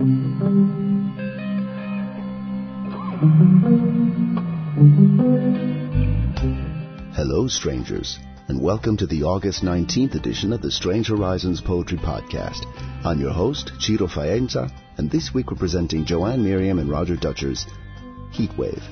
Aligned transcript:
Hello, 0.00 0.06
strangers, 7.48 8.18
and 8.48 8.62
welcome 8.62 8.96
to 8.96 9.06
the 9.06 9.24
August 9.24 9.62
19th 9.62 10.14
edition 10.14 10.54
of 10.54 10.62
the 10.62 10.70
Strange 10.70 11.08
Horizons 11.08 11.60
Poetry 11.60 11.98
Podcast. 11.98 12.64
I'm 13.04 13.20
your 13.20 13.32
host, 13.32 13.72
Ciro 13.78 14.06
Faienza, 14.06 14.72
and 14.96 15.10
this 15.10 15.34
week 15.34 15.50
we're 15.50 15.58
presenting 15.58 16.06
Joanne 16.06 16.42
Merriam 16.42 16.78
and 16.78 16.88
Roger 16.88 17.16
Dutcher's 17.16 17.66
Heatwave. 18.32 18.82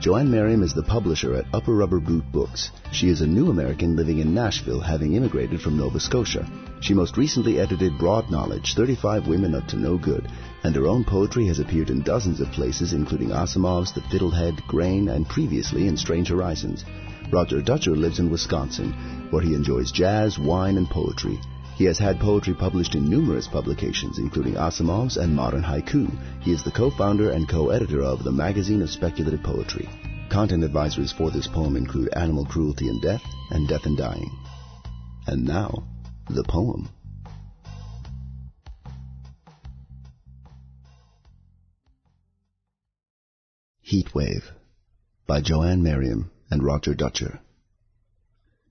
Joanne 0.00 0.30
Merriam 0.30 0.62
is 0.62 0.72
the 0.72 0.82
publisher 0.84 1.34
at 1.34 1.52
Upper 1.52 1.74
Rubber 1.74 1.98
Boot 1.98 2.22
Books. 2.30 2.70
She 2.92 3.08
is 3.08 3.20
a 3.20 3.26
new 3.26 3.50
American 3.50 3.96
living 3.96 4.20
in 4.20 4.32
Nashville, 4.32 4.78
having 4.78 5.14
immigrated 5.14 5.60
from 5.60 5.76
Nova 5.76 5.98
Scotia. 5.98 6.48
She 6.80 6.94
most 6.94 7.16
recently 7.16 7.58
edited 7.58 7.98
Broad 7.98 8.30
Knowledge, 8.30 8.74
35 8.74 9.26
Women 9.26 9.56
Up 9.56 9.66
to 9.66 9.76
No 9.76 9.98
Good, 9.98 10.28
and 10.62 10.76
her 10.76 10.86
own 10.86 11.02
poetry 11.02 11.48
has 11.48 11.58
appeared 11.58 11.90
in 11.90 12.02
dozens 12.02 12.40
of 12.40 12.52
places, 12.52 12.92
including 12.92 13.30
Asimov's 13.30 13.90
The 13.90 14.02
Fiddlehead, 14.02 14.64
Grain, 14.68 15.08
and 15.08 15.28
previously 15.28 15.88
in 15.88 15.96
Strange 15.96 16.28
Horizons. 16.28 16.84
Roger 17.32 17.60
Dutcher 17.60 17.96
lives 17.96 18.20
in 18.20 18.30
Wisconsin, 18.30 18.92
where 19.30 19.42
he 19.42 19.54
enjoys 19.54 19.90
jazz, 19.90 20.38
wine, 20.38 20.76
and 20.76 20.88
poetry. 20.88 21.40
He 21.78 21.84
has 21.84 21.96
had 21.96 22.18
poetry 22.18 22.54
published 22.54 22.96
in 22.96 23.08
numerous 23.08 23.46
publications, 23.46 24.18
including 24.18 24.54
Asimov's 24.54 25.16
and 25.16 25.32
Modern 25.32 25.62
Haiku. 25.62 26.10
He 26.42 26.50
is 26.50 26.64
the 26.64 26.72
co-founder 26.72 27.30
and 27.30 27.48
co-editor 27.48 28.02
of 28.02 28.24
the 28.24 28.32
Magazine 28.32 28.82
of 28.82 28.90
Speculative 28.90 29.44
Poetry. 29.44 29.88
Content 30.28 30.64
advisories 30.64 31.16
for 31.16 31.30
this 31.30 31.46
poem 31.46 31.76
include 31.76 32.08
Animal 32.14 32.46
Cruelty 32.46 32.88
and 32.88 33.00
Death 33.00 33.22
and 33.52 33.68
Death 33.68 33.86
and 33.86 33.96
Dying. 33.96 34.28
And 35.28 35.44
now, 35.44 35.86
the 36.28 36.42
poem. 36.42 36.88
Heat 43.82 44.12
Wave 44.16 44.50
by 45.28 45.40
Joanne 45.40 45.84
Merriam 45.84 46.32
and 46.50 46.64
Roger 46.64 46.94
Dutcher. 46.94 47.38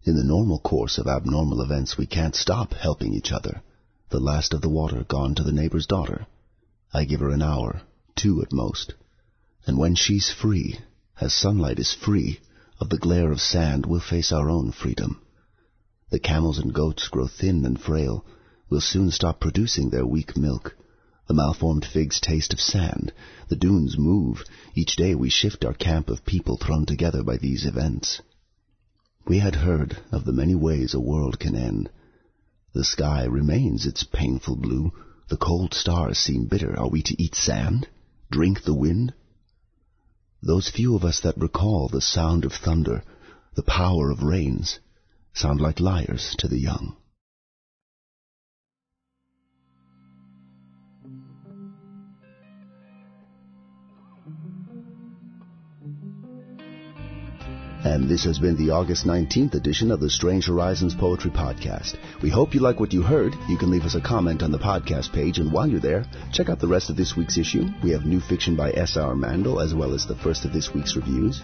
In 0.07 0.15
the 0.15 0.23
normal 0.23 0.59
course 0.59 0.97
of 0.97 1.05
abnormal 1.05 1.61
events, 1.61 1.97
we 1.97 2.05
can't 2.05 2.33
stop 2.33 2.71
helping 2.71 3.13
each 3.13 3.33
other. 3.33 3.61
The 4.09 4.21
last 4.21 4.53
of 4.53 4.61
the 4.61 4.69
water 4.69 5.03
gone 5.03 5.35
to 5.35 5.43
the 5.43 5.51
neighbor's 5.51 5.85
daughter. 5.85 6.27
I 6.93 7.03
give 7.03 7.19
her 7.19 7.29
an 7.29 7.41
hour, 7.41 7.81
two 8.15 8.41
at 8.41 8.53
most. 8.53 8.93
And 9.65 9.77
when 9.77 9.95
she's 9.95 10.29
free, 10.29 10.79
as 11.19 11.33
sunlight 11.33 11.77
is 11.77 11.91
free, 11.91 12.39
of 12.79 12.87
the 12.87 12.97
glare 12.97 13.33
of 13.33 13.41
sand, 13.41 13.85
we'll 13.85 13.99
face 13.99 14.31
our 14.31 14.49
own 14.49 14.71
freedom. 14.71 15.19
The 16.09 16.19
camels 16.19 16.57
and 16.57 16.73
goats 16.73 17.09
grow 17.09 17.27
thin 17.27 17.65
and 17.65 17.77
frail. 17.77 18.23
We'll 18.69 18.79
soon 18.79 19.11
stop 19.11 19.41
producing 19.41 19.89
their 19.89 20.05
weak 20.05 20.37
milk. 20.37 20.73
The 21.27 21.33
malformed 21.33 21.83
figs 21.83 22.21
taste 22.21 22.53
of 22.53 22.61
sand. 22.61 23.11
The 23.49 23.57
dunes 23.57 23.97
move. 23.97 24.45
Each 24.73 24.95
day 24.95 25.15
we 25.15 25.29
shift 25.29 25.65
our 25.65 25.73
camp 25.73 26.09
of 26.09 26.23
people 26.23 26.55
thrown 26.55 26.85
together 26.85 27.23
by 27.23 27.35
these 27.35 27.65
events. 27.65 28.21
We 29.27 29.39
had 29.39 29.55
heard 29.55 29.97
of 30.09 30.23
the 30.23 30.31
many 30.31 30.55
ways 30.55 30.93
a 30.93 31.01
world 31.01 31.37
can 31.37 31.53
end. 31.53 31.89
The 32.73 32.85
sky 32.85 33.25
remains 33.25 33.85
its 33.85 34.05
painful 34.05 34.55
blue. 34.55 34.93
The 35.27 35.35
cold 35.35 35.73
stars 35.73 36.17
seem 36.17 36.45
bitter. 36.45 36.79
Are 36.79 36.87
we 36.87 37.01
to 37.03 37.21
eat 37.21 37.35
sand? 37.35 37.89
Drink 38.31 38.63
the 38.63 38.73
wind? 38.73 39.13
Those 40.41 40.69
few 40.69 40.95
of 40.95 41.03
us 41.03 41.19
that 41.19 41.37
recall 41.37 41.89
the 41.89 41.99
sound 41.99 42.45
of 42.45 42.53
thunder, 42.53 43.03
the 43.53 43.63
power 43.63 44.11
of 44.11 44.23
rains, 44.23 44.79
sound 45.33 45.59
like 45.59 45.81
liars 45.81 46.33
to 46.39 46.47
the 46.47 46.59
young. 46.59 46.95
And 57.87 58.09
this 58.09 58.25
has 58.25 58.37
been 58.37 58.57
the 58.57 58.71
August 58.71 59.07
19th 59.07 59.55
edition 59.55 59.91
of 59.91 60.01
the 60.01 60.09
Strange 60.09 60.47
Horizons 60.47 60.93
Poetry 60.93 61.31
Podcast. 61.31 61.95
We 62.21 62.29
hope 62.29 62.53
you 62.53 62.59
like 62.59 62.81
what 62.81 62.91
you 62.91 63.01
heard. 63.01 63.33
You 63.47 63.57
can 63.57 63.71
leave 63.71 63.85
us 63.85 63.95
a 63.95 64.01
comment 64.01 64.43
on 64.43 64.51
the 64.51 64.59
podcast 64.59 65.13
page, 65.13 65.39
and 65.39 65.53
while 65.53 65.67
you're 65.67 65.79
there, 65.79 66.03
check 66.33 66.49
out 66.49 66.59
the 66.59 66.67
rest 66.67 66.89
of 66.89 66.97
this 66.97 67.15
week's 67.15 67.37
issue. 67.37 67.63
We 67.81 67.91
have 67.91 68.05
new 68.05 68.19
fiction 68.19 68.57
by 68.57 68.71
S.R. 68.71 69.15
Mandel, 69.15 69.61
as 69.61 69.73
well 69.73 69.93
as 69.93 70.05
the 70.05 70.17
first 70.17 70.43
of 70.43 70.51
this 70.51 70.73
week's 70.73 70.97
reviews. 70.97 71.41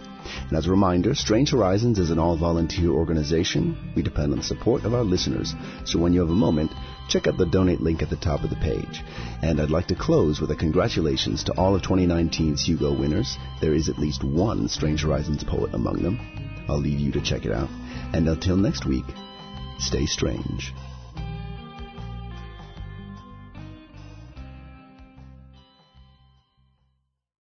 And 0.50 0.58
as 0.58 0.68
a 0.68 0.72
reminder, 0.72 1.16
Strange 1.16 1.52
Horizons 1.52 1.98
is 1.98 2.12
an 2.12 2.20
all-volunteer 2.20 2.90
organization. 2.90 3.94
We 3.96 4.02
depend 4.02 4.34
on 4.34 4.40
the 4.40 4.44
support 4.44 4.84
of 4.84 4.94
our 4.94 5.03
listeners. 5.03 5.56
So 5.86 5.98
when 5.98 6.12
you 6.12 6.20
have 6.20 6.30
a 6.30 6.36
moment, 6.36 6.74
check 7.13 7.28
out 7.28 7.38
the 7.38 7.46
donate 7.46 7.79
link 7.79 8.01
at 8.01 8.09
the 8.09 8.16
top 8.16 8.44
of 8.44 8.50
the 8.50 8.56
page. 8.56 9.03
And 9.44 9.62
I'd 9.62 9.69
like 9.69 9.85
to 9.88 9.96
close 9.96 10.41
with 10.41 10.50
a 10.50 10.56
congratulations 10.56 11.44
to 11.44 11.53
all 11.53 11.75
of 11.75 11.84
2019's 11.84 12.66
Hugo 12.66 12.91
winners. 12.91 13.38
There 13.62 13.75
is 13.75 13.88
at 13.88 14.00
least 14.00 14.24
one 14.24 14.68
Strange 14.68 15.03
Horizons 15.03 15.44
poet 15.44 15.75
among 15.75 16.02
them. 16.02 16.19
I'll 16.68 16.79
leave 16.79 17.00
you 17.00 17.12
to 17.12 17.22
check 17.22 17.46
it 17.46 17.52
out. 17.52 17.69
And 18.13 18.28
until 18.28 18.57
next 18.57 18.88
week, 18.88 19.06
stay 19.78 20.07
strange. 20.07 20.73